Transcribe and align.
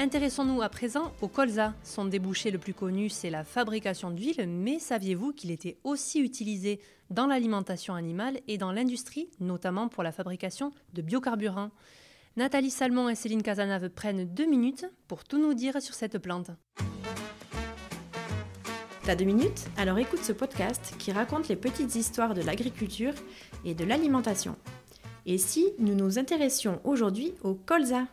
Intéressons-nous 0.00 0.62
à 0.62 0.70
présent 0.70 1.12
au 1.20 1.28
colza. 1.28 1.74
Son 1.84 2.06
débouché 2.06 2.50
le 2.50 2.56
plus 2.56 2.72
connu, 2.72 3.10
c'est 3.10 3.28
la 3.28 3.44
fabrication 3.44 4.10
d'huile, 4.10 4.48
mais 4.48 4.78
saviez-vous 4.78 5.34
qu'il 5.34 5.50
était 5.50 5.76
aussi 5.84 6.20
utilisé 6.20 6.80
dans 7.10 7.26
l'alimentation 7.26 7.92
animale 7.92 8.40
et 8.48 8.56
dans 8.56 8.72
l'industrie, 8.72 9.28
notamment 9.40 9.88
pour 9.88 10.02
la 10.02 10.10
fabrication 10.10 10.72
de 10.94 11.02
biocarburants? 11.02 11.70
Nathalie 12.36 12.70
Salmon 12.70 13.10
et 13.10 13.14
Céline 13.14 13.42
Casanave 13.42 13.90
prennent 13.90 14.24
deux 14.24 14.46
minutes 14.46 14.86
pour 15.06 15.22
tout 15.22 15.36
nous 15.36 15.52
dire 15.52 15.82
sur 15.82 15.92
cette 15.92 16.16
plante. 16.16 16.50
T'as 19.04 19.16
deux 19.16 19.26
minutes? 19.26 19.66
Alors 19.76 19.98
écoute 19.98 20.24
ce 20.24 20.32
podcast 20.32 20.94
qui 20.98 21.12
raconte 21.12 21.48
les 21.48 21.56
petites 21.56 21.94
histoires 21.94 22.32
de 22.32 22.40
l'agriculture 22.40 23.12
et 23.66 23.74
de 23.74 23.84
l'alimentation. 23.84 24.56
Et 25.26 25.36
si 25.36 25.66
nous 25.78 25.94
nous 25.94 26.18
intéressions 26.18 26.80
aujourd'hui 26.84 27.34
au 27.42 27.52
colza? 27.52 28.06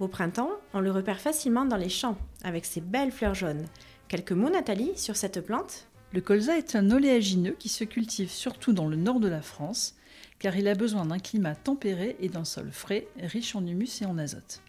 Au 0.00 0.08
printemps, 0.08 0.50
on 0.72 0.80
le 0.80 0.90
repère 0.90 1.20
facilement 1.20 1.64
dans 1.64 1.76
les 1.76 1.88
champs, 1.88 2.18
avec 2.42 2.64
ses 2.64 2.80
belles 2.80 3.12
fleurs 3.12 3.36
jaunes. 3.36 3.64
Quelques 4.08 4.32
mots, 4.32 4.50
Nathalie, 4.50 4.90
sur 4.96 5.14
cette 5.14 5.40
plante? 5.40 5.86
Le 6.12 6.20
colza 6.20 6.58
est 6.58 6.74
un 6.74 6.90
oléagineux 6.90 7.54
qui 7.56 7.68
se 7.68 7.84
cultive 7.84 8.30
surtout 8.30 8.72
dans 8.72 8.88
le 8.88 8.96
nord 8.96 9.20
de 9.20 9.28
la 9.28 9.40
France, 9.40 9.94
car 10.40 10.56
il 10.56 10.66
a 10.66 10.74
besoin 10.74 11.06
d'un 11.06 11.20
climat 11.20 11.54
tempéré 11.54 12.16
et 12.18 12.28
d'un 12.28 12.44
sol 12.44 12.70
frais, 12.72 13.06
riche 13.20 13.54
en 13.54 13.64
humus 13.64 14.02
et 14.02 14.06
en 14.06 14.18
azote. 14.18 14.62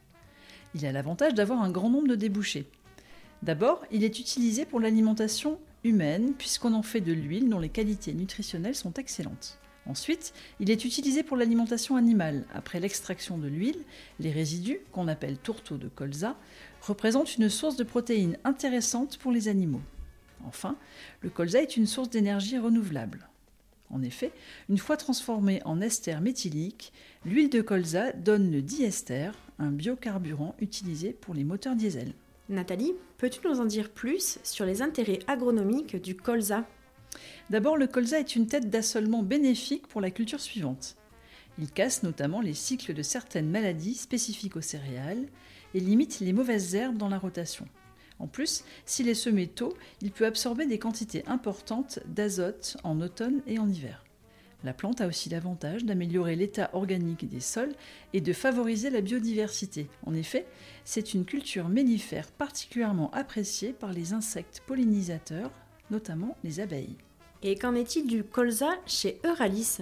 Il 0.76 0.86
a 0.86 0.92
l'avantage 0.92 1.34
d'avoir 1.34 1.62
un 1.64 1.72
grand 1.72 1.90
nombre 1.90 2.08
de 2.08 2.16
débouchés. 2.16 2.70
D'abord, 3.42 3.84
il 3.92 4.04
est 4.04 4.20
utilisé 4.20 4.64
pour 4.66 4.80
l'alimentation 4.80 5.60
humaine, 5.84 6.34
puisqu'on 6.38 6.74
en 6.74 6.84
fait 6.84 7.02
de 7.02 7.14
l'huile 7.14 7.50
dont 7.50 7.60
les 7.60 7.70
qualités 7.70 8.14
nutritionnelles 8.14 8.76
sont 8.76 8.94
excellentes. 8.94 9.60
Ensuite, 9.88 10.34
il 10.60 10.72
est 10.72 10.84
utilisé 10.84 11.22
pour 11.22 11.38
l'alimentation 11.38 11.96
animale. 11.96 12.46
Après 12.54 12.80
l'extraction 12.80 13.38
de 13.38 13.48
l'huile, 13.48 13.84
les 14.20 14.32
résidus, 14.32 14.80
qu'on 14.92 15.08
appelle 15.08 15.38
tourteaux 15.38 15.78
de 15.78 15.88
colza, 15.88 16.36
représentent 16.82 17.38
une 17.38 17.50
source 17.50 17.76
de 17.76 17.84
protéines 17.84 18.38
intéressante 18.44 19.18
pour 19.18 19.32
les 19.32 19.48
animaux. 19.48 19.82
Enfin, 20.48 20.76
le 21.22 21.30
colza 21.30 21.62
est 21.62 21.77
une 21.77 21.88
source 21.88 22.10
d'énergie 22.10 22.58
renouvelable. 22.58 23.27
En 23.92 24.02
effet, 24.02 24.32
une 24.70 24.80
fois 24.80 24.98
transformée 24.98 25.62
en 25.66 25.80
ester 25.82 26.20
méthylique, 26.20 26.92
l'huile 27.24 27.49
de 27.49 27.62
colza 27.62 28.12
donne 28.12 28.52
le 28.52 28.62
diester, 28.62 29.30
un 29.60 29.72
biocarburant 29.72 30.55
utilisé 30.60 31.12
pour 31.14 31.36
les 31.36 31.44
moteurs 31.44 31.76
diesel. 31.76 32.14
Nathalie, 32.49 32.94
peux-tu 33.18 33.48
nous 33.48 33.60
en 33.60 33.66
dire 33.66 33.90
plus 33.90 34.40
sur 34.44 34.66
les 34.66 34.82
intérêts 34.82 35.20
agronomiques 35.27 35.96
du 36.02 36.16
colza? 36.16 36.66
D'abord, 37.49 37.77
le 37.77 37.87
colza 37.87 38.20
est 38.20 38.35
une 38.35 38.48
tête 38.48 38.70
d'assolement 38.70 39.23
bénéfique 39.23 39.87
pour 39.87 40.01
la 40.01 40.12
culture 40.12 40.40
suivante. 40.40 40.95
Il 41.57 41.71
casse 41.71 42.04
notamment 42.04 42.41
les 42.41 42.54
cycles 42.54 42.93
de 42.93 43.01
certaines 43.01 43.49
maladies 43.49 43.95
spécifiques 43.95 44.55
aux 44.55 44.62
céréales 44.62 45.27
et 45.73 45.79
limite 45.79 46.20
les 46.20 46.34
mauvaises 46.34 46.76
herbes 46.76 46.98
dans 46.98 47.09
la 47.09 47.18
rotation. 47.18 47.68
En 48.20 48.27
plus, 48.27 48.63
s'il 48.85 49.09
est 49.09 49.13
semé 49.13 49.48
tôt, 49.48 49.73
il 50.01 50.12
peut 50.12 50.26
absorber 50.26 50.65
des 50.65 50.79
quantités 50.79 51.23
importantes 51.27 51.99
d'azote 52.07 52.77
en 52.84 53.01
automne 53.01 53.41
et 53.48 53.59
en 53.59 53.70
hiver. 53.70 54.05
La 54.63 54.73
plante 54.73 54.99
a 54.99 55.07
aussi 55.07 55.29
l'avantage 55.29 55.85
d'améliorer 55.85 56.35
l'état 56.35 56.71
organique 56.73 57.29
des 57.29 57.40
sols 57.40 57.76
et 58.13 58.21
de 58.21 58.34
favoriser 58.34 58.90
la 58.90 59.01
biodiversité. 59.01 59.87
En 60.05 60.13
effet, 60.15 60.48
c'est 60.85 61.13
une 61.13 61.26
culture 61.26 61.70
mellifère 61.70 62.31
particulièrement 62.31 63.12
appréciée 63.12 63.73
par 63.73 63.93
les 63.93 64.13
insectes 64.13 64.63
pollinisateurs, 64.66 65.51
notamment 65.91 66.35
les 66.44 66.62
abeilles. 66.62 66.97
Et 67.47 67.56
qu'en 67.56 67.75
est-il 67.75 68.07
du 68.07 68.24
colza 68.24 68.72
chez 68.88 69.19
Euralis? 69.24 69.78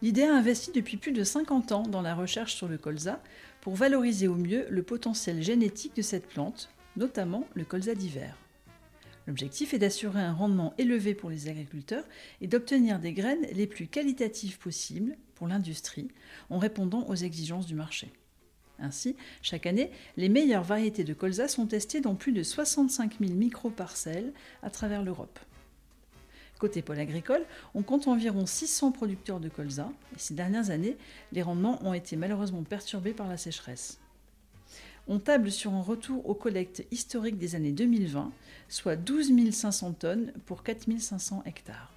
L'IDEA 0.00 0.32
investit 0.32 0.70
depuis 0.70 0.96
plus 0.96 1.10
de 1.10 1.24
50 1.24 1.72
ans 1.72 1.82
dans 1.82 2.02
la 2.02 2.14
recherche 2.14 2.54
sur 2.54 2.68
le 2.68 2.78
colza 2.78 3.20
pour 3.60 3.74
valoriser 3.74 4.28
au 4.28 4.36
mieux 4.36 4.64
le 4.70 4.84
potentiel 4.84 5.42
génétique 5.42 5.96
de 5.96 6.02
cette 6.02 6.28
plante, 6.28 6.70
notamment 6.96 7.48
le 7.54 7.64
colza 7.64 7.96
d'hiver. 7.96 8.38
L'objectif 9.26 9.74
est 9.74 9.80
d'assurer 9.80 10.20
un 10.20 10.32
rendement 10.32 10.72
élevé 10.78 11.14
pour 11.14 11.30
les 11.30 11.48
agriculteurs 11.48 12.04
et 12.40 12.46
d'obtenir 12.46 13.00
des 13.00 13.12
graines 13.12 13.48
les 13.54 13.66
plus 13.66 13.88
qualitatives 13.88 14.58
possibles 14.58 15.16
pour 15.34 15.48
l'industrie 15.48 16.12
en 16.48 16.58
répondant 16.58 17.04
aux 17.08 17.16
exigences 17.16 17.66
du 17.66 17.74
marché. 17.74 18.12
Ainsi, 18.78 19.16
chaque 19.42 19.66
année, 19.66 19.90
les 20.16 20.28
meilleures 20.28 20.62
variétés 20.62 21.02
de 21.02 21.12
colza 21.12 21.48
sont 21.48 21.66
testées 21.66 22.00
dans 22.00 22.14
plus 22.14 22.30
de 22.30 22.44
65 22.44 23.18
000 23.18 23.32
micro-parcelles 23.32 24.32
à 24.62 24.70
travers 24.70 25.02
l'Europe. 25.02 25.40
Côté 26.58 26.82
pôle 26.82 26.98
agricole, 26.98 27.44
on 27.74 27.82
compte 27.82 28.08
environ 28.08 28.44
600 28.44 28.90
producteurs 28.90 29.38
de 29.38 29.48
colza 29.48 29.92
et 30.14 30.18
ces 30.18 30.34
dernières 30.34 30.70
années, 30.70 30.96
les 31.30 31.42
rendements 31.42 31.78
ont 31.86 31.94
été 31.94 32.16
malheureusement 32.16 32.64
perturbés 32.64 33.12
par 33.12 33.28
la 33.28 33.36
sécheresse. 33.36 34.00
On 35.06 35.20
table 35.20 35.50
sur 35.50 35.72
un 35.72 35.80
retour 35.80 36.28
aux 36.28 36.34
collectes 36.34 36.84
historiques 36.90 37.38
des 37.38 37.54
années 37.54 37.72
2020, 37.72 38.32
soit 38.68 38.96
12 38.96 39.52
500 39.52 39.92
tonnes 39.92 40.32
pour 40.46 40.62
4 40.62 40.98
500 40.98 41.44
hectares. 41.46 41.94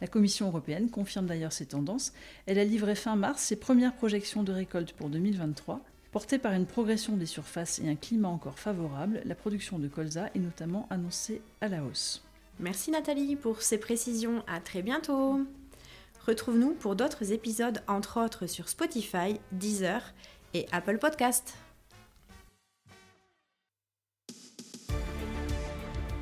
La 0.00 0.06
Commission 0.06 0.48
européenne 0.48 0.90
confirme 0.90 1.26
d'ailleurs 1.26 1.52
ces 1.52 1.66
tendances. 1.66 2.12
Elle 2.46 2.58
a 2.58 2.64
livré 2.64 2.94
fin 2.94 3.16
mars 3.16 3.42
ses 3.42 3.56
premières 3.56 3.94
projections 3.94 4.42
de 4.42 4.52
récolte 4.52 4.92
pour 4.92 5.10
2023. 5.10 5.80
Portée 6.10 6.38
par 6.38 6.52
une 6.52 6.66
progression 6.66 7.16
des 7.16 7.26
surfaces 7.26 7.78
et 7.78 7.88
un 7.88 7.96
climat 7.96 8.28
encore 8.28 8.58
favorable, 8.58 9.22
la 9.24 9.34
production 9.34 9.78
de 9.78 9.88
colza 9.88 10.28
est 10.34 10.40
notamment 10.40 10.88
annoncée 10.90 11.40
à 11.60 11.68
la 11.68 11.84
hausse. 11.84 12.24
Merci 12.60 12.90
Nathalie 12.90 13.36
pour 13.36 13.62
ces 13.62 13.78
précisions. 13.78 14.44
À 14.46 14.60
très 14.60 14.82
bientôt. 14.82 15.40
Retrouve-nous 16.26 16.74
pour 16.74 16.94
d'autres 16.94 17.32
épisodes, 17.32 17.82
entre 17.88 18.22
autres 18.22 18.46
sur 18.46 18.68
Spotify, 18.68 19.40
Deezer 19.50 20.02
et 20.52 20.66
Apple 20.70 20.98
Podcast. 20.98 21.54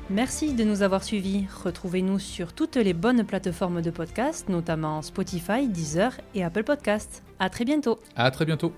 Merci 0.09 0.53
de 0.53 0.63
nous 0.63 0.81
avoir 0.81 1.03
suivis. 1.03 1.45
Retrouvez-nous 1.63 2.17
sur 2.17 2.53
toutes 2.53 2.77
les 2.77 2.93
bonnes 2.93 3.25
plateformes 3.25 3.81
de 3.81 3.91
podcast, 3.91 4.49
notamment 4.49 5.01
Spotify, 5.01 5.67
Deezer 5.67 6.17
et 6.33 6.43
Apple 6.43 6.63
Podcast. 6.63 7.21
À 7.37 7.49
très 7.49 7.65
bientôt. 7.65 7.99
À 8.15 8.31
très 8.31 8.45
bientôt. 8.45 8.73